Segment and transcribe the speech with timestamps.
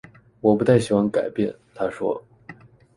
[0.41, 2.23] “我不太喜欢改变，”他说。